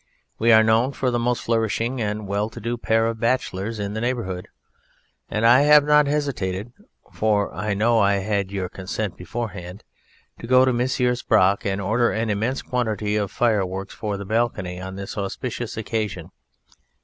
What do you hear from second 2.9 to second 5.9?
of bachelors in the neighbourhood, and I have